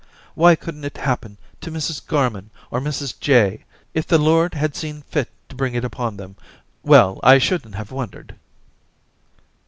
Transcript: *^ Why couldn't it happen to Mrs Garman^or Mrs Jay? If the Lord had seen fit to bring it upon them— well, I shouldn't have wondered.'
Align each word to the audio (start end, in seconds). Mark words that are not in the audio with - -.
*^ 0.01 0.03
Why 0.33 0.55
couldn't 0.55 0.83
it 0.83 0.97
happen 0.97 1.37
to 1.61 1.69
Mrs 1.69 2.01
Garman^or 2.03 2.49
Mrs 2.81 3.19
Jay? 3.19 3.65
If 3.93 4.07
the 4.07 4.17
Lord 4.17 4.55
had 4.55 4.75
seen 4.75 5.03
fit 5.03 5.29
to 5.49 5.55
bring 5.55 5.75
it 5.75 5.85
upon 5.85 6.17
them— 6.17 6.37
well, 6.91 7.19
I 7.21 7.37
shouldn't 7.37 7.75
have 7.75 7.91
wondered.' 7.91 8.33